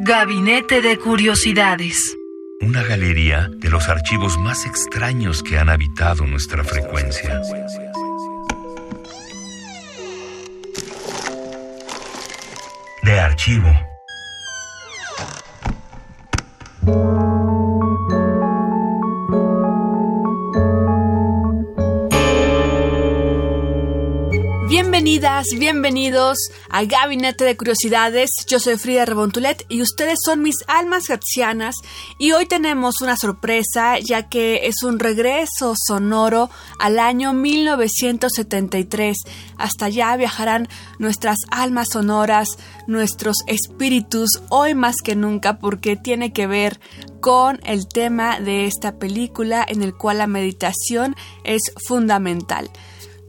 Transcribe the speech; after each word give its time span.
Gabinete 0.00 0.80
de 0.80 0.96
Curiosidades. 0.96 2.16
Una 2.60 2.84
galería 2.84 3.50
de 3.56 3.68
los 3.68 3.88
archivos 3.88 4.38
más 4.38 4.64
extraños 4.64 5.42
que 5.42 5.58
han 5.58 5.68
habitado 5.68 6.24
nuestra 6.24 6.62
frecuencia. 6.62 7.40
De 13.02 13.18
archivo. 13.18 13.87
Bienvenidos 25.58 26.38
a 26.70 26.84
Gabinete 26.84 27.44
de 27.44 27.56
Curiosidades. 27.56 28.30
Yo 28.46 28.60
soy 28.60 28.76
Frida 28.76 29.04
Rebontulet 29.04 29.66
y 29.68 29.82
ustedes 29.82 30.20
son 30.24 30.42
mis 30.42 30.54
almas 30.68 31.08
gercianas. 31.08 31.74
Y 32.18 32.30
hoy 32.30 32.46
tenemos 32.46 33.00
una 33.00 33.16
sorpresa, 33.16 33.98
ya 33.98 34.28
que 34.28 34.68
es 34.68 34.84
un 34.84 35.00
regreso 35.00 35.74
sonoro 35.76 36.50
al 36.78 37.00
año 37.00 37.32
1973. 37.32 39.16
Hasta 39.56 39.86
allá 39.86 40.16
viajarán 40.16 40.68
nuestras 41.00 41.38
almas 41.50 41.88
sonoras, 41.90 42.50
nuestros 42.86 43.38
espíritus, 43.48 44.40
hoy 44.50 44.74
más 44.74 44.98
que 45.02 45.16
nunca, 45.16 45.58
porque 45.58 45.96
tiene 45.96 46.32
que 46.32 46.46
ver 46.46 46.78
con 47.20 47.58
el 47.64 47.88
tema 47.88 48.38
de 48.38 48.66
esta 48.66 49.00
película 49.00 49.66
en 49.66 49.82
el 49.82 49.96
cual 49.96 50.18
la 50.18 50.28
meditación 50.28 51.16
es 51.42 51.62
fundamental. 51.88 52.70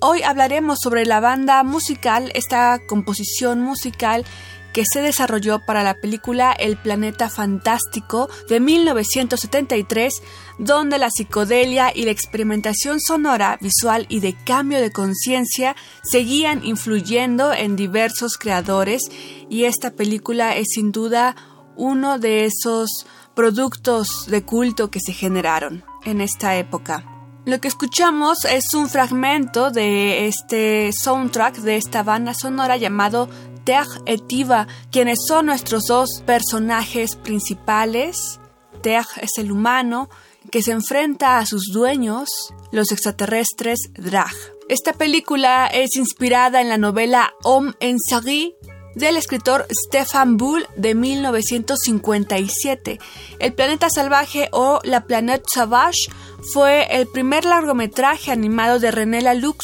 Hoy 0.02 0.24
hablaremos 0.24 0.80
sobre 0.82 1.06
la 1.06 1.20
banda 1.20 1.62
musical, 1.64 2.32
esta 2.34 2.80
composición 2.88 3.60
musical 3.60 4.24
que 4.72 4.86
se 4.90 5.02
desarrolló 5.02 5.66
para 5.66 5.84
la 5.84 5.96
película 5.96 6.54
El 6.54 6.78
Planeta 6.78 7.30
Fantástico 7.30 8.30
de 8.48 8.62
1973, 8.62 10.14
donde 10.58 11.00
la 11.00 11.10
psicodelia 11.10 11.92
y 11.94 12.04
la 12.04 12.12
experimentación 12.12 13.02
sonora, 13.02 13.58
visual 13.60 14.06
y 14.08 14.22
de 14.22 14.38
cambio 14.46 14.80
de 14.80 14.94
conciencia 14.94 15.76
seguían 16.02 16.66
influyendo 16.66 17.52
en 17.52 17.76
diversos 17.76 18.38
creadores 18.38 19.02
y 19.50 19.66
esta 19.66 19.92
película 19.92 20.56
es 20.56 20.68
sin 20.76 20.94
duda 20.94 21.36
uno 21.76 22.20
de 22.20 22.46
esos 22.46 23.06
productos 23.36 24.28
de 24.28 24.46
culto 24.46 24.92
que 24.92 25.02
se 25.02 25.12
generaron 25.12 25.84
en 26.06 26.22
esta 26.22 26.56
época. 26.56 27.09
Lo 27.50 27.60
que 27.60 27.68
escuchamos 27.68 28.46
es 28.46 28.76
un 28.76 28.88
fragmento 28.90 29.72
de 29.72 30.28
este 30.28 30.92
soundtrack 30.94 31.56
de 31.58 31.78
esta 31.78 32.04
banda 32.04 32.36
sonora 32.36 32.78
llamado 32.78 33.28
Terre 33.64 33.90
Etiva, 34.06 34.68
quienes 34.92 35.18
son 35.28 35.48
nuestros 35.48 35.86
dos 35.88 36.22
personajes 36.28 37.16
principales. 37.16 38.40
Terre 38.84 39.24
es 39.24 39.32
el 39.40 39.52
humano 39.52 40.12
que 40.52 40.62
se 40.62 40.74
enfrenta 40.74 41.40
a 41.40 41.48
sus 41.48 41.72
dueños, 41.74 42.30
los 42.72 42.92
extraterrestres 42.92 43.80
Drag. 43.96 44.36
Esta 44.70 44.94
película 44.94 45.66
es 45.66 45.96
inspirada 45.96 46.62
en 46.62 46.70
la 46.70 46.78
novela 46.78 47.34
Homme 47.44 47.74
en 47.80 47.98
série 48.00 48.56
del 48.96 49.18
escritor 49.18 49.68
Stefan 49.72 50.38
Bull 50.38 50.66
de 50.76 50.96
1957. 50.96 53.00
El 53.40 53.54
planeta 53.54 53.90
salvaje 53.90 54.50
o 54.52 54.80
La 54.84 55.06
Planète 55.06 55.46
Sauvage 55.54 56.10
fue 56.54 56.88
el 57.00 57.08
primer 57.08 57.46
largometraje 57.46 58.32
animado 58.32 58.80
de 58.80 58.92
René 58.92 59.22
Laloux, 59.22 59.58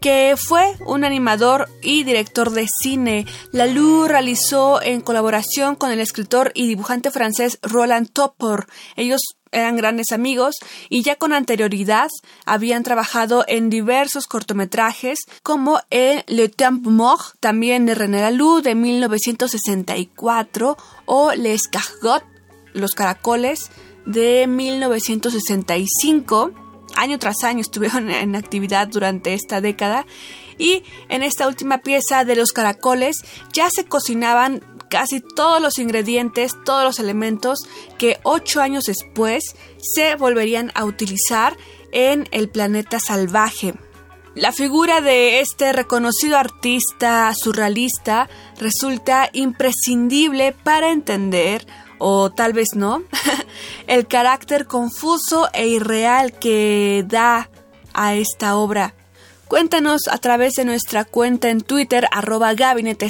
que 0.00 0.34
fue 0.36 0.76
un 0.86 1.04
animador 1.04 1.68
y 1.82 2.04
director 2.04 2.50
de 2.50 2.66
cine. 2.82 3.26
Laloux 3.52 4.08
realizó 4.08 4.82
en 4.82 5.00
colaboración 5.00 5.76
con 5.76 5.90
el 5.90 6.00
escritor 6.00 6.52
y 6.54 6.66
dibujante 6.66 7.10
francés 7.10 7.58
Roland 7.62 8.10
Topor. 8.12 8.66
Ellos 8.96 9.20
eran 9.52 9.76
grandes 9.76 10.10
amigos 10.12 10.56
y 10.88 11.02
ya 11.02 11.16
con 11.16 11.32
anterioridad 11.32 12.08
habían 12.44 12.82
trabajado 12.82 13.44
en 13.48 13.70
diversos 13.70 14.26
cortometrajes 14.26 15.20
como 15.42 15.80
en 15.90 16.22
Le 16.26 16.48
Temps 16.48 16.86
Mort, 16.86 17.36
también 17.40 17.86
de 17.86 17.94
René 17.94 18.20
Laloux 18.20 18.60
de 18.60 18.74
1964 18.74 20.76
o 21.06 21.32
Les 21.32 21.68
Cargots, 21.68 22.26
Los 22.74 22.92
Caracoles 22.92 23.70
de 24.04 24.46
1965. 24.46 26.65
Año 26.96 27.18
tras 27.18 27.44
año 27.44 27.60
estuvieron 27.60 28.10
en 28.10 28.34
actividad 28.34 28.88
durante 28.88 29.34
esta 29.34 29.60
década 29.60 30.06
y 30.58 30.82
en 31.08 31.22
esta 31.22 31.46
última 31.46 31.78
pieza 31.78 32.24
de 32.24 32.36
los 32.36 32.52
caracoles 32.52 33.16
ya 33.52 33.68
se 33.70 33.84
cocinaban 33.84 34.62
casi 34.88 35.20
todos 35.20 35.60
los 35.60 35.78
ingredientes, 35.78 36.52
todos 36.64 36.84
los 36.84 36.98
elementos 36.98 37.60
que 37.98 38.18
ocho 38.22 38.62
años 38.62 38.84
después 38.84 39.44
se 39.78 40.16
volverían 40.16 40.72
a 40.74 40.84
utilizar 40.84 41.56
en 41.92 42.28
el 42.30 42.48
planeta 42.48 42.98
salvaje. 42.98 43.74
La 44.34 44.52
figura 44.52 45.00
de 45.00 45.40
este 45.40 45.72
reconocido 45.72 46.36
artista 46.36 47.32
surrealista 47.34 48.28
resulta 48.58 49.30
imprescindible 49.32 50.52
para 50.52 50.92
entender 50.92 51.66
o 51.98 52.30
tal 52.30 52.52
vez 52.52 52.68
no, 52.74 53.02
el 53.86 54.06
carácter 54.06 54.66
confuso 54.66 55.48
e 55.52 55.66
irreal 55.68 56.32
que 56.32 57.04
da 57.06 57.50
a 57.94 58.14
esta 58.14 58.56
obra. 58.56 58.94
Cuéntanos 59.48 60.02
a 60.10 60.18
través 60.18 60.54
de 60.54 60.64
nuestra 60.64 61.04
cuenta 61.04 61.50
en 61.50 61.60
Twitter, 61.60 62.08
arroba 62.10 62.52
gabinete 62.54 63.08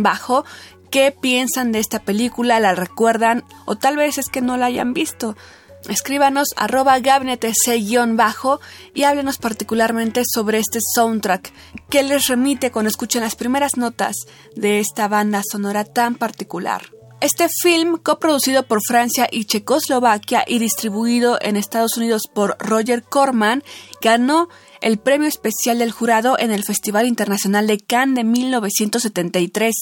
bajo 0.00 0.44
qué 0.90 1.16
piensan 1.18 1.72
de 1.72 1.78
esta 1.78 2.00
película, 2.00 2.60
la 2.60 2.74
recuerdan 2.74 3.44
o 3.64 3.76
tal 3.76 3.96
vez 3.96 4.18
es 4.18 4.28
que 4.28 4.42
no 4.42 4.58
la 4.58 4.66
hayan 4.66 4.92
visto. 4.92 5.34
Escríbanos 5.88 6.48
arroba 6.56 7.00
gabinete 7.00 7.52
bajo 8.10 8.60
y 8.94 9.04
háblenos 9.04 9.38
particularmente 9.38 10.22
sobre 10.26 10.58
este 10.58 10.78
soundtrack 10.94 11.52
que 11.88 12.02
les 12.02 12.28
remite 12.28 12.70
cuando 12.70 12.90
escuchen 12.90 13.22
las 13.22 13.34
primeras 13.34 13.76
notas 13.76 14.14
de 14.54 14.78
esta 14.78 15.08
banda 15.08 15.42
sonora 15.50 15.84
tan 15.84 16.14
particular. 16.14 16.82
Este 17.22 17.46
film, 17.48 17.98
coproducido 17.98 18.64
por 18.64 18.80
Francia 18.84 19.28
y 19.30 19.44
Checoslovaquia 19.44 20.42
y 20.44 20.58
distribuido 20.58 21.38
en 21.40 21.54
Estados 21.54 21.96
Unidos 21.96 22.22
por 22.34 22.56
Roger 22.58 23.04
Corman, 23.04 23.62
ganó 24.00 24.48
el 24.80 24.98
premio 24.98 25.28
especial 25.28 25.78
del 25.78 25.92
jurado 25.92 26.36
en 26.36 26.50
el 26.50 26.64
Festival 26.64 27.06
Internacional 27.06 27.68
de 27.68 27.78
Cannes 27.78 28.16
de 28.16 28.24
1973. 28.24 29.72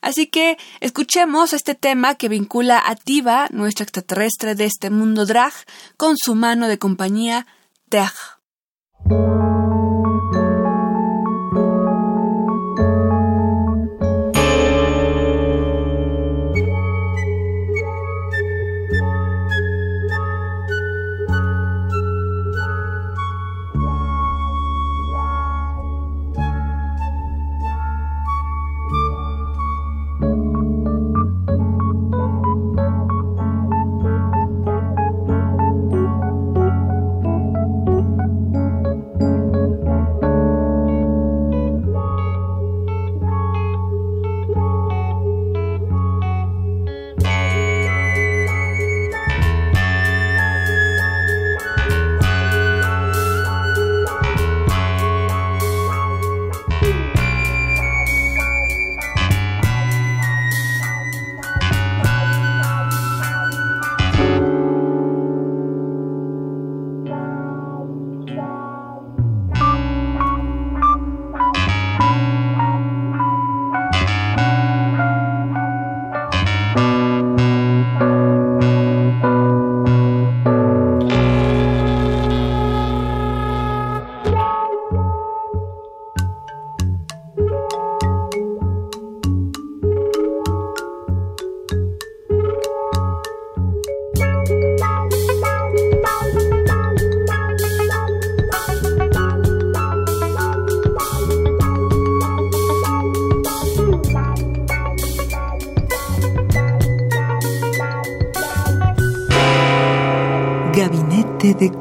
Así 0.00 0.26
que 0.26 0.58
escuchemos 0.80 1.52
este 1.52 1.76
tema 1.76 2.16
que 2.16 2.28
vincula 2.28 2.82
a 2.84 2.96
Tiva, 2.96 3.46
nuestra 3.52 3.84
extraterrestre 3.84 4.56
de 4.56 4.64
este 4.64 4.90
mundo 4.90 5.26
drag, 5.26 5.52
con 5.96 6.16
su 6.16 6.34
mano 6.34 6.66
de 6.66 6.80
compañía, 6.80 7.46
Terre. 7.88 8.10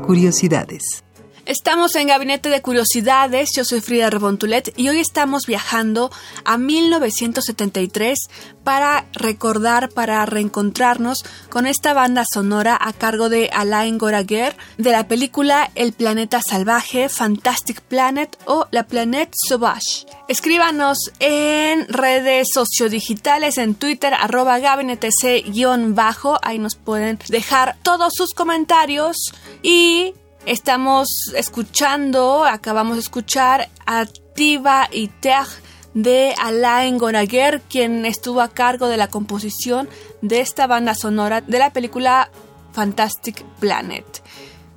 Curiosidades. 0.10 1.04
Estamos 1.46 1.96
en 1.96 2.08
Gabinete 2.08 2.50
de 2.50 2.62
Curiosidades, 2.62 3.50
yo 3.56 3.64
soy 3.64 3.82
Frida 3.82 4.10
Rebontulet 4.10 4.72
y 4.78 4.90
hoy 4.90 5.00
estamos 5.00 5.48
viajando 5.48 6.12
a 6.46 6.58
1973 6.58 8.18
para 8.64 9.08
recordar, 9.14 9.90
para 9.90 10.24
reencontrarnos 10.28 11.24
con 11.50 11.66
esta 11.66 11.94
banda 11.94 12.24
sonora 12.32 12.78
a 12.80 12.94
cargo 12.94 13.30
de 13.30 13.50
Alain 13.52 13.98
Goraguer 13.98 14.56
de 14.78 14.92
la 14.92 15.08
película 15.08 15.72
El 15.74 15.94
Planeta 15.94 16.40
Salvaje, 16.48 17.10
Fantastic 17.10 17.82
Planet 17.82 18.38
o 18.46 18.68
La 18.70 18.84
Planète 18.86 19.32
Sauvage. 19.48 20.06
Escríbanos 20.28 21.12
en 21.20 21.88
redes 21.88 22.50
sociodigitales, 22.54 23.58
en 23.58 23.74
Twitter, 23.74 24.14
arroba 24.14 24.60
gabinetec-bajo, 24.60 26.38
ahí 26.44 26.60
nos 26.60 26.76
pueden 26.76 27.18
dejar 27.30 27.76
todos 27.82 28.14
sus 28.16 28.36
comentarios 28.36 29.34
y 29.62 30.14
Estamos 30.46 31.10
escuchando, 31.36 32.46
acabamos 32.46 32.96
de 32.96 33.02
escuchar 33.02 33.70
Activa 33.86 34.88
y 34.92 35.08
Ter 35.08 35.46
de 35.94 36.34
Alain 36.42 36.98
Goraguer, 36.98 37.62
quien 37.70 38.06
estuvo 38.06 38.42
a 38.42 38.48
cargo 38.48 38.88
de 38.88 38.98
la 38.98 39.10
composición 39.10 39.90
de 40.22 40.40
esta 40.40 40.66
banda 40.66 40.96
sonora 40.96 41.42
de 41.42 41.60
la 41.60 41.72
película 41.72 42.32
Fantastic 42.72 43.44
Planet. 43.60 44.24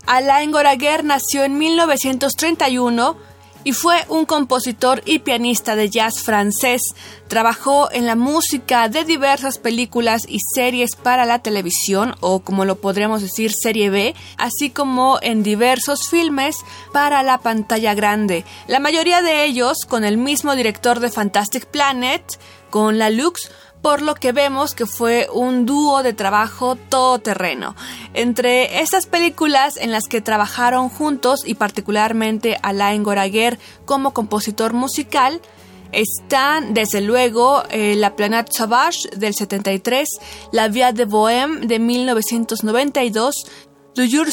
Alain 0.06 0.50
Goraguer 0.50 1.04
nació 1.04 1.44
en 1.44 1.56
1931 1.58 3.16
y 3.64 3.72
fue 3.72 4.04
un 4.08 4.26
compositor 4.26 5.02
y 5.04 5.20
pianista 5.20 5.76
de 5.76 5.88
jazz 5.90 6.22
francés. 6.22 6.82
Trabajó 7.28 7.90
en 7.92 8.06
la 8.06 8.16
música 8.16 8.88
de 8.88 9.04
diversas 9.04 9.58
películas 9.58 10.26
y 10.28 10.38
series 10.54 10.96
para 10.96 11.24
la 11.24 11.40
televisión, 11.40 12.14
o 12.20 12.40
como 12.40 12.64
lo 12.64 12.80
podríamos 12.80 13.22
decir, 13.22 13.52
serie 13.52 13.90
B, 13.90 14.14
así 14.36 14.70
como 14.70 15.18
en 15.22 15.42
diversos 15.42 16.08
filmes 16.08 16.56
para 16.92 17.22
la 17.22 17.38
pantalla 17.38 17.94
grande. 17.94 18.44
La 18.66 18.80
mayoría 18.80 19.22
de 19.22 19.44
ellos 19.44 19.78
con 19.88 20.04
el 20.04 20.16
mismo 20.16 20.54
director 20.54 21.00
de 21.00 21.10
Fantastic 21.10 21.66
Planet, 21.66 22.22
con 22.70 22.98
la 22.98 23.10
Lux, 23.10 23.50
por 23.82 24.00
lo 24.00 24.14
que 24.14 24.32
vemos 24.32 24.74
que 24.74 24.86
fue 24.86 25.28
un 25.32 25.66
dúo 25.66 26.02
de 26.02 26.12
trabajo 26.12 26.76
todoterreno. 26.76 27.74
Entre 28.14 28.80
estas 28.80 29.06
películas 29.06 29.76
en 29.76 29.90
las 29.90 30.04
que 30.04 30.20
trabajaron 30.20 30.88
juntos 30.88 31.40
y 31.44 31.54
particularmente 31.54 32.58
Alain 32.62 33.02
Goraguer 33.02 33.58
como 33.84 34.14
compositor 34.14 34.72
musical, 34.72 35.42
están 35.90 36.72
desde 36.72 37.02
luego 37.02 37.64
eh, 37.68 37.94
La 37.96 38.16
Planète 38.16 38.52
Sauvage 38.52 39.10
del 39.14 39.34
73, 39.34 40.08
La 40.50 40.68
Via 40.68 40.92
de 40.92 41.04
Bohème 41.04 41.66
de 41.66 41.78
1992, 41.78 43.34
Du 43.94 44.04
Jour 44.10 44.28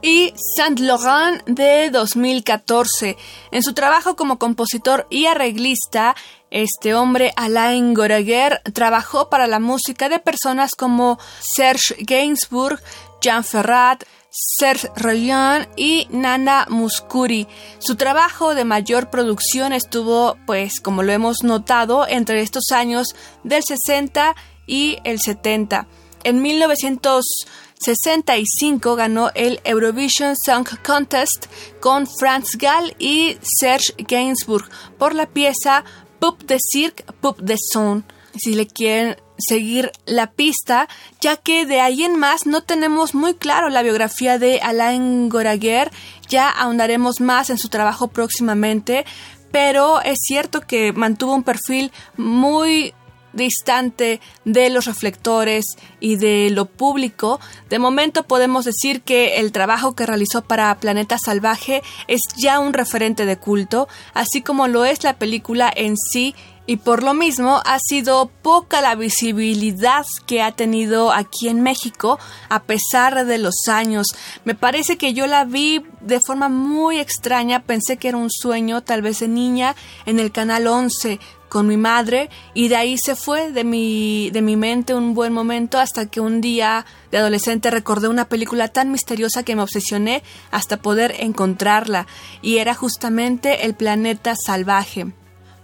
y 0.00 0.34
Saint 0.56 0.80
Laurent 0.80 1.44
de 1.44 1.90
2014. 1.90 3.16
En 3.50 3.62
su 3.62 3.74
trabajo 3.74 4.16
como 4.16 4.38
compositor 4.38 5.06
y 5.10 5.26
arreglista, 5.26 6.16
este 6.52 6.94
hombre, 6.94 7.32
Alain 7.36 7.94
Goraguer, 7.94 8.60
trabajó 8.72 9.30
para 9.30 9.46
la 9.46 9.58
música 9.58 10.08
de 10.08 10.18
personas 10.18 10.72
como 10.76 11.18
Serge 11.40 11.96
Gainsbourg, 12.00 12.80
Jean 13.20 13.42
Ferrat, 13.42 14.04
Serge 14.30 14.90
Rollin 14.96 15.66
y 15.76 16.06
Nana 16.10 16.66
Muscuri. 16.68 17.48
Su 17.78 17.96
trabajo 17.96 18.54
de 18.54 18.64
mayor 18.64 19.10
producción 19.10 19.72
estuvo, 19.72 20.36
pues, 20.46 20.80
como 20.80 21.02
lo 21.02 21.12
hemos 21.12 21.42
notado, 21.42 22.06
entre 22.06 22.40
estos 22.40 22.70
años 22.70 23.08
del 23.44 23.62
60 23.62 24.34
y 24.66 24.98
el 25.04 25.20
70. 25.20 25.86
En 26.24 26.40
1965 26.40 28.94
ganó 28.94 29.30
el 29.34 29.60
Eurovision 29.64 30.36
Song 30.36 30.68
Contest 30.84 31.46
con 31.80 32.06
Franz 32.06 32.56
Gall 32.56 32.94
y 32.98 33.36
Serge 33.42 33.92
Gainsbourg 33.98 34.68
por 34.98 35.14
la 35.14 35.26
pieza 35.26 35.84
Pup 36.22 36.40
de 36.44 36.58
Cirque, 36.60 37.04
Pup 37.20 37.40
de 37.40 37.56
Son, 37.58 38.04
si 38.36 38.54
le 38.54 38.68
quieren 38.68 39.16
seguir 39.36 39.90
la 40.06 40.30
pista, 40.30 40.88
ya 41.20 41.36
que 41.36 41.66
de 41.66 41.80
ahí 41.80 42.04
en 42.04 42.16
más 42.16 42.46
no 42.46 42.60
tenemos 42.60 43.16
muy 43.16 43.34
claro 43.34 43.70
la 43.70 43.82
biografía 43.82 44.38
de 44.38 44.60
Alain 44.60 45.28
Goraguer, 45.28 45.90
ya 46.28 46.48
ahondaremos 46.48 47.20
más 47.20 47.50
en 47.50 47.58
su 47.58 47.68
trabajo 47.70 48.06
próximamente, 48.06 49.04
pero 49.50 50.00
es 50.00 50.20
cierto 50.22 50.60
que 50.60 50.92
mantuvo 50.92 51.34
un 51.34 51.42
perfil 51.42 51.90
muy 52.16 52.94
distante 53.32 54.20
de 54.44 54.70
los 54.70 54.86
reflectores 54.86 55.64
y 56.00 56.16
de 56.16 56.50
lo 56.50 56.66
público, 56.66 57.40
de 57.70 57.78
momento 57.78 58.24
podemos 58.24 58.64
decir 58.64 59.02
que 59.02 59.36
el 59.36 59.52
trabajo 59.52 59.94
que 59.94 60.06
realizó 60.06 60.42
para 60.42 60.74
Planeta 60.78 61.16
Salvaje 61.18 61.82
es 62.08 62.20
ya 62.36 62.58
un 62.58 62.72
referente 62.72 63.26
de 63.26 63.36
culto, 63.36 63.88
así 64.14 64.42
como 64.42 64.68
lo 64.68 64.84
es 64.84 65.04
la 65.04 65.18
película 65.18 65.72
en 65.74 65.96
sí 65.96 66.34
y 66.66 66.76
por 66.76 67.02
lo 67.02 67.14
mismo 67.14 67.60
ha 67.64 67.78
sido 67.78 68.30
poca 68.42 68.80
la 68.80 68.94
visibilidad 68.94 70.04
que 70.26 70.42
ha 70.42 70.52
tenido 70.52 71.12
aquí 71.12 71.48
en 71.48 71.60
México 71.60 72.18
a 72.48 72.62
pesar 72.62 73.26
de 73.26 73.38
los 73.38 73.68
años. 73.68 74.08
Me 74.44 74.54
parece 74.54 74.96
que 74.96 75.12
yo 75.12 75.26
la 75.26 75.44
vi 75.44 75.84
de 76.00 76.20
forma 76.20 76.48
muy 76.48 76.98
extraña, 76.98 77.60
pensé 77.60 77.96
que 77.96 78.08
era 78.08 78.16
un 78.16 78.30
sueño, 78.30 78.82
tal 78.82 79.02
vez 79.02 79.20
de 79.20 79.28
niña, 79.28 79.74
en 80.06 80.20
el 80.20 80.30
canal 80.30 80.66
11 80.66 81.18
con 81.48 81.66
mi 81.66 81.76
madre 81.76 82.30
y 82.54 82.68
de 82.68 82.76
ahí 82.76 82.96
se 82.96 83.14
fue 83.14 83.52
de 83.52 83.62
mi, 83.62 84.30
de 84.30 84.40
mi 84.40 84.56
mente 84.56 84.94
un 84.94 85.12
buen 85.12 85.34
momento 85.34 85.78
hasta 85.78 86.06
que 86.06 86.18
un 86.18 86.40
día 86.40 86.86
de 87.10 87.18
adolescente 87.18 87.70
recordé 87.70 88.08
una 88.08 88.24
película 88.24 88.68
tan 88.68 88.90
misteriosa 88.90 89.42
que 89.42 89.54
me 89.54 89.60
obsesioné 89.60 90.22
hasta 90.50 90.78
poder 90.78 91.14
encontrarla 91.18 92.06
y 92.40 92.56
era 92.56 92.74
justamente 92.74 93.66
El 93.66 93.74
planeta 93.74 94.34
salvaje. 94.34 95.12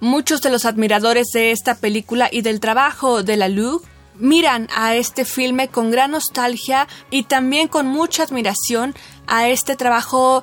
Muchos 0.00 0.42
de 0.42 0.50
los 0.50 0.64
admiradores 0.64 1.26
de 1.34 1.50
esta 1.50 1.74
película 1.74 2.28
y 2.30 2.42
del 2.42 2.60
trabajo 2.60 3.22
de 3.22 3.36
la 3.36 3.48
Lug 3.48 3.82
miran 4.14 4.68
a 4.74 4.94
este 4.94 5.24
filme 5.24 5.68
con 5.68 5.90
gran 5.90 6.12
nostalgia 6.12 6.86
y 7.10 7.24
también 7.24 7.68
con 7.68 7.86
mucha 7.86 8.22
admiración 8.22 8.94
a 9.26 9.48
este 9.48 9.76
trabajo 9.76 10.42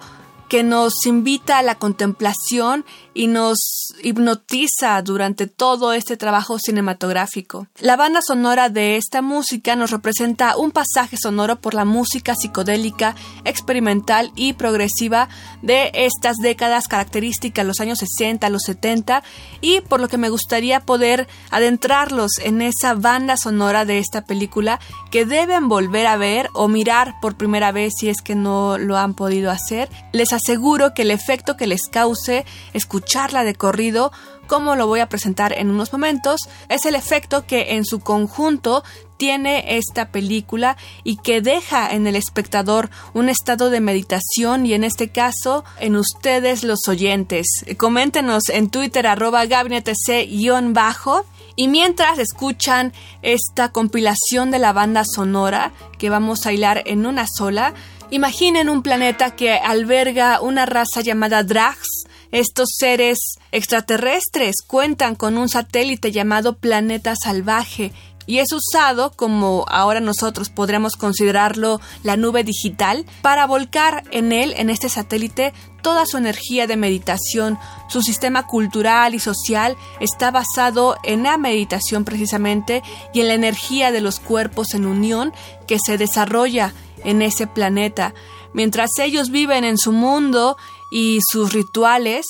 que 0.56 0.64
nos 0.64 1.06
invita 1.06 1.58
a 1.58 1.64
la 1.64 1.76
contemplación 1.76 2.86
y 3.14 3.28
nos 3.28 3.58
hipnotiza 4.04 5.02
durante 5.02 5.48
todo 5.48 5.92
este 5.92 6.16
trabajo 6.16 6.60
cinematográfico. 6.60 7.68
La 7.80 7.98
banda 7.98 8.22
sonora 8.26 8.70
de 8.70 8.96
esta 8.96 9.22
música 9.22 9.76
nos 9.76 9.92
representa 9.92 10.56
un 10.56 10.72
pasaje 10.72 11.18
sonoro 11.18 11.58
por 11.58 11.74
la 11.74 11.84
música 11.84 12.36
psicodélica, 12.36 13.16
experimental 13.44 14.32
y 14.38 14.54
progresiva 14.54 15.28
de 15.62 15.92
estas 15.94 16.38
décadas 16.38 16.88
características, 16.88 17.66
los 17.66 17.82
años 17.82 18.00
60, 18.00 18.48
los 18.50 18.62
70, 18.64 19.24
y 19.60 19.82
por 19.82 20.00
lo 20.00 20.08
que 20.08 20.18
me 20.18 20.30
gustaría 20.30 20.80
poder 20.80 21.28
adentrarlos 21.52 22.32
en 22.42 22.62
esa 22.62 22.94
banda 22.94 23.36
sonora 23.36 23.84
de 23.84 24.00
esta 24.00 24.26
película 24.26 24.80
que 25.12 25.26
deben 25.26 25.68
volver 25.68 26.08
a 26.08 26.16
ver 26.16 26.50
o 26.54 26.70
mirar 26.70 27.16
por 27.22 27.36
primera 27.36 27.74
vez 27.74 27.94
si 27.98 28.08
es 28.08 28.22
que 28.22 28.36
no 28.36 28.78
lo 28.78 28.98
han 28.98 29.16
podido 29.16 29.52
hacer. 29.52 29.90
Les 30.14 30.32
aseguro 30.46 30.94
que 30.94 31.02
el 31.02 31.10
efecto 31.10 31.58
que 31.58 31.66
les 31.66 31.88
cause 31.90 32.46
escuchar 32.74 33.06
charla 33.16 33.44
de 33.44 33.56
corrido, 33.56 34.12
como 34.48 34.76
lo 34.76 34.88
voy 34.88 35.00
a 35.00 35.10
presentar 35.10 35.54
en 35.54 35.70
unos 35.70 35.92
momentos, 35.92 36.42
es 36.70 36.86
el 36.86 36.96
efecto 36.96 37.46
que 37.46 37.76
en 37.76 37.86
su 37.86 38.00
conjunto 38.00 38.84
tiene 39.18 39.78
esta 39.78 40.12
película 40.12 40.76
y 41.04 41.18
que 41.18 41.42
deja 41.42 41.92
en 41.92 42.06
el 42.08 42.16
espectador 42.16 42.90
un 43.14 43.30
estado 43.30 43.70
de 43.70 43.80
meditación 43.80 44.66
y 44.66 44.74
en 44.74 44.84
este 44.84 45.10
caso 45.10 45.64
en 45.80 45.96
ustedes 45.96 46.64
los 46.64 46.88
oyentes. 46.88 47.48
Coméntenos 47.78 48.50
en 48.50 48.70
Twitter 48.70 49.08
arroba 49.08 49.46
gabinetec-bajo 49.46 51.26
y 51.56 51.68
mientras 51.70 52.20
escuchan 52.20 52.92
esta 53.22 53.70
compilación 53.70 54.52
de 54.52 54.60
la 54.60 54.74
banda 54.74 55.04
sonora 55.06 55.72
que 55.98 56.10
vamos 56.10 56.46
a 56.46 56.52
hilar 56.52 56.84
en 56.86 57.06
una 57.06 57.26
sola, 57.28 57.74
imaginen 58.16 58.70
un 58.70 58.82
planeta 58.82 59.36
que 59.36 59.54
alberga 59.54 60.42
una 60.42 60.66
raza 60.66 61.02
llamada 61.02 61.44
Drags 61.44 62.06
estos 62.32 62.70
seres 62.78 63.18
extraterrestres 63.52 64.56
cuentan 64.66 65.16
con 65.16 65.38
un 65.38 65.48
satélite 65.48 66.12
llamado 66.12 66.58
Planeta 66.58 67.14
Salvaje 67.16 67.94
y 68.28 68.40
es 68.40 68.48
usado, 68.52 69.12
como 69.12 69.66
ahora 69.68 70.00
nosotros 70.00 70.50
podríamos 70.50 70.96
considerarlo 70.96 71.80
la 72.04 72.18
nube 72.18 72.44
digital, 72.44 73.06
para 73.22 73.46
volcar 73.46 74.04
en 74.12 74.32
él, 74.32 74.54
en 74.58 74.70
este 74.70 74.90
satélite, 74.90 75.54
toda 75.84 76.08
su 76.08 76.18
energía 76.18 76.66
de 76.66 76.76
meditación. 76.76 77.60
Su 77.88 78.02
sistema 78.02 78.48
cultural 78.48 79.14
y 79.14 79.20
social 79.20 79.78
está 80.00 80.32
basado 80.32 80.98
en 81.04 81.24
la 81.24 81.38
meditación 81.38 82.04
precisamente 82.04 82.82
y 83.14 83.22
en 83.22 83.28
la 83.28 83.36
energía 83.36 83.92
de 83.92 84.02
los 84.02 84.20
cuerpos 84.20 84.74
en 84.74 84.88
unión 84.88 85.32
que 85.68 85.78
se 85.84 86.00
desarrolla 86.00 86.74
en 87.06 87.22
ese 87.22 87.48
planeta. 87.48 88.14
Mientras 88.54 88.90
ellos 89.00 89.30
viven 89.30 89.64
en 89.64 89.78
su 89.78 89.92
mundo 89.92 90.58
y 90.92 91.20
sus 91.32 91.54
rituales, 91.54 92.26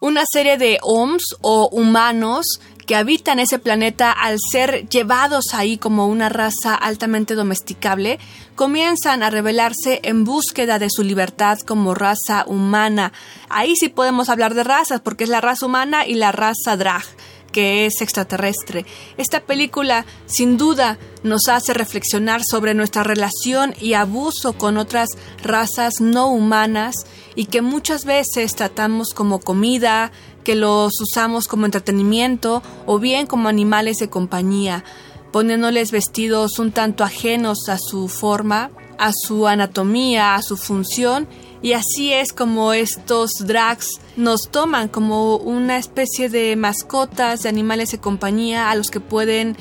una 0.00 0.22
serie 0.30 0.58
de 0.58 0.78
OMS 0.82 1.36
o 1.40 1.68
humanos 1.68 2.60
que 2.86 2.96
habitan 2.96 3.38
ese 3.38 3.58
planeta 3.58 4.12
al 4.12 4.38
ser 4.50 4.88
llevados 4.88 5.52
ahí 5.52 5.76
como 5.76 6.06
una 6.06 6.30
raza 6.30 6.74
altamente 6.74 7.34
domesticable, 7.34 8.18
comienzan 8.54 9.22
a 9.22 9.28
rebelarse 9.28 10.00
en 10.04 10.24
búsqueda 10.24 10.78
de 10.78 10.88
su 10.88 11.02
libertad 11.02 11.58
como 11.60 11.94
raza 11.94 12.44
humana. 12.46 13.12
Ahí 13.50 13.76
sí 13.76 13.90
podemos 13.90 14.30
hablar 14.30 14.54
de 14.54 14.64
razas, 14.64 15.02
porque 15.02 15.24
es 15.24 15.30
la 15.30 15.42
raza 15.42 15.66
humana 15.66 16.06
y 16.06 16.14
la 16.14 16.32
raza 16.32 16.76
drag 16.76 17.04
que 17.52 17.86
es 17.86 18.00
extraterrestre. 18.00 18.84
Esta 19.16 19.40
película 19.40 20.06
sin 20.26 20.56
duda 20.56 20.98
nos 21.22 21.48
hace 21.48 21.74
reflexionar 21.74 22.42
sobre 22.48 22.74
nuestra 22.74 23.02
relación 23.02 23.74
y 23.80 23.94
abuso 23.94 24.52
con 24.52 24.76
otras 24.76 25.08
razas 25.42 26.00
no 26.00 26.28
humanas 26.28 26.94
y 27.34 27.46
que 27.46 27.62
muchas 27.62 28.04
veces 28.04 28.54
tratamos 28.54 29.14
como 29.14 29.40
comida, 29.40 30.12
que 30.44 30.54
los 30.54 30.92
usamos 31.00 31.46
como 31.46 31.66
entretenimiento 31.66 32.62
o 32.86 32.98
bien 32.98 33.26
como 33.26 33.48
animales 33.48 33.98
de 33.98 34.08
compañía, 34.08 34.84
poniéndoles 35.32 35.90
vestidos 35.90 36.58
un 36.58 36.72
tanto 36.72 37.04
ajenos 37.04 37.68
a 37.68 37.78
su 37.78 38.08
forma, 38.08 38.70
a 38.98 39.12
su 39.12 39.46
anatomía, 39.46 40.34
a 40.34 40.42
su 40.42 40.56
función 40.56 41.28
y 41.62 41.72
así 41.72 42.12
es 42.12 42.32
como 42.32 42.72
estos 42.72 43.30
drags 43.40 44.00
nos 44.16 44.48
toman 44.50 44.88
como 44.88 45.36
una 45.36 45.76
especie 45.76 46.28
de 46.28 46.54
mascotas, 46.56 47.42
de 47.42 47.48
animales 47.48 47.90
de 47.90 47.98
compañía 47.98 48.70
a 48.70 48.74
los 48.74 48.90
que 48.90 49.00
pueden 49.00 49.56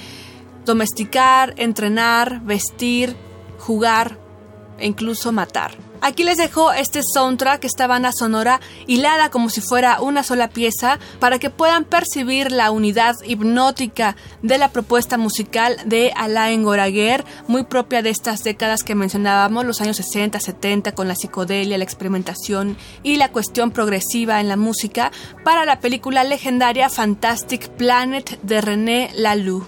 domesticar, 0.65 1.53
entrenar, 1.57 2.41
vestir, 2.43 3.15
jugar 3.57 4.19
e 4.77 4.85
incluso 4.85 5.31
matar. 5.31 5.86
Aquí 6.07 6.23
les 6.23 6.37
dejo 6.37 6.71
este 6.71 7.01
soundtrack, 7.03 7.65
esta 7.65 7.85
banda 7.85 8.13
sonora 8.13 8.61
hilada 8.85 9.29
como 9.29 9.49
si 9.49 9.59
fuera 9.59 9.99
una 9.99 10.23
sola 10.23 10.47
pieza 10.47 10.99
para 11.19 11.37
que 11.37 11.49
puedan 11.49 11.83
percibir 11.83 12.49
la 12.49 12.71
unidad 12.71 13.15
hipnótica 13.25 14.15
de 14.41 14.57
la 14.57 14.71
propuesta 14.71 15.17
musical 15.17 15.75
de 15.83 16.13
Alain 16.15 16.63
Goraguer, 16.63 17.25
muy 17.49 17.65
propia 17.65 18.01
de 18.01 18.09
estas 18.09 18.45
décadas 18.45 18.83
que 18.83 18.95
mencionábamos, 18.95 19.65
los 19.65 19.81
años 19.81 19.97
60, 19.97 20.39
70, 20.39 20.93
con 20.93 21.09
la 21.09 21.15
psicodelia, 21.15 21.77
la 21.77 21.83
experimentación 21.83 22.77
y 23.03 23.17
la 23.17 23.33
cuestión 23.33 23.71
progresiva 23.71 24.39
en 24.39 24.47
la 24.47 24.55
música, 24.55 25.11
para 25.43 25.65
la 25.65 25.81
película 25.81 26.23
legendaria 26.23 26.89
Fantastic 26.89 27.67
Planet 27.71 28.39
de 28.43 28.61
René 28.61 29.11
Laloux. 29.13 29.67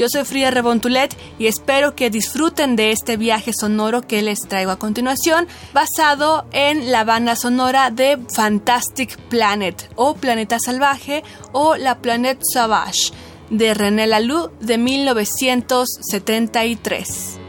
Yo 0.00 0.08
soy 0.08 0.24
Frida 0.24 0.50
Rebontulet 0.50 1.14
y 1.38 1.46
espero 1.46 1.94
que 1.94 2.08
disfruten 2.08 2.74
de 2.74 2.90
este 2.90 3.18
viaje 3.18 3.52
sonoro 3.52 4.00
que 4.00 4.22
les 4.22 4.40
traigo 4.40 4.70
a 4.70 4.78
continuación, 4.78 5.46
basado 5.74 6.46
en 6.52 6.90
la 6.90 7.04
banda 7.04 7.36
sonora 7.36 7.90
de 7.90 8.18
Fantastic 8.34 9.18
Planet 9.28 9.90
o 9.96 10.14
Planeta 10.14 10.58
Salvaje 10.58 11.22
o 11.52 11.76
La 11.76 11.98
Planète 11.98 12.40
Sauvage 12.50 13.12
de 13.50 13.74
René 13.74 14.06
Laloux 14.06 14.48
de 14.62 14.78
1973. 14.78 17.39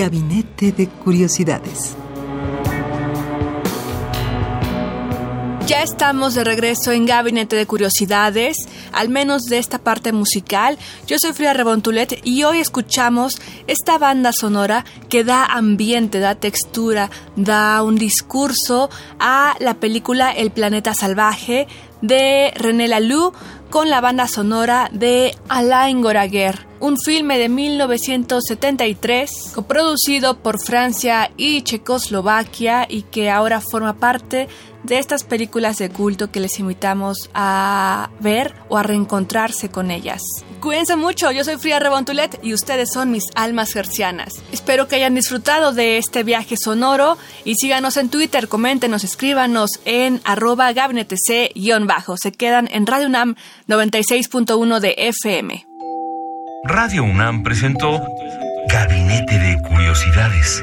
Gabinete 0.00 0.72
de 0.72 0.88
Curiosidades. 0.88 1.94
Ya 5.66 5.82
estamos 5.82 6.32
de 6.34 6.42
regreso 6.42 6.90
en 6.90 7.04
Gabinete 7.04 7.54
de 7.54 7.66
Curiosidades, 7.66 8.56
al 8.92 9.10
menos 9.10 9.42
de 9.42 9.58
esta 9.58 9.78
parte 9.78 10.12
musical. 10.12 10.78
Yo 11.06 11.18
soy 11.18 11.34
Frida 11.34 11.52
Rebontulet 11.52 12.18
y 12.24 12.44
hoy 12.44 12.60
escuchamos 12.60 13.42
esta 13.66 13.98
banda 13.98 14.32
sonora 14.32 14.86
que 15.10 15.22
da 15.22 15.44
ambiente, 15.44 16.18
da 16.18 16.34
textura, 16.34 17.10
da 17.36 17.82
un 17.82 17.96
discurso 17.96 18.88
a 19.18 19.54
la 19.60 19.74
película 19.74 20.30
El 20.30 20.50
planeta 20.50 20.94
salvaje 20.94 21.68
de 22.00 22.52
René 22.56 22.88
Laloux 22.88 23.32
con 23.70 23.88
la 23.88 24.00
banda 24.00 24.26
sonora 24.26 24.90
de 24.92 25.32
Alain 25.48 26.02
Goraguer 26.02 26.70
un 26.80 26.98
filme 26.98 27.38
de 27.38 27.48
1973 27.48 29.52
coproducido 29.54 30.38
por 30.38 30.56
Francia 30.64 31.30
y 31.36 31.62
Checoslovaquia 31.62 32.86
y 32.88 33.02
que 33.02 33.30
ahora 33.30 33.60
forma 33.60 33.98
parte 33.98 34.48
estas 34.88 35.24
películas 35.24 35.78
de 35.78 35.90
culto 35.90 36.30
que 36.30 36.40
les 36.40 36.58
invitamos 36.58 37.30
a 37.34 38.10
ver 38.20 38.54
o 38.68 38.78
a 38.78 38.82
reencontrarse 38.82 39.68
con 39.68 39.90
ellas. 39.90 40.22
Cuídense 40.60 40.96
mucho, 40.96 41.30
yo 41.30 41.44
soy 41.44 41.56
Frida 41.56 41.78
Rebontulet 41.78 42.38
y 42.42 42.52
ustedes 42.52 42.90
son 42.92 43.10
mis 43.10 43.24
almas 43.34 43.72
gercianas. 43.72 44.34
Espero 44.52 44.88
que 44.88 44.96
hayan 44.96 45.14
disfrutado 45.14 45.72
de 45.72 45.98
este 45.98 46.22
viaje 46.22 46.56
sonoro 46.56 47.16
y 47.44 47.54
síganos 47.54 47.96
en 47.96 48.10
Twitter, 48.10 48.48
coméntenos, 48.48 49.04
escríbanos 49.04 49.80
en 49.84 50.20
arroba 50.24 50.72
gabinetec-bajo. 50.72 52.16
Se 52.16 52.32
quedan 52.32 52.68
en 52.70 52.86
Radio 52.86 53.06
UNAM 53.06 53.36
96.1 53.68 54.80
de 54.80 54.94
FM. 54.98 55.66
Radio 56.64 57.04
UNAM 57.04 57.42
presentó 57.42 58.02
Gabinete 58.68 59.38
de 59.38 59.56
Curiosidades. 59.66 60.62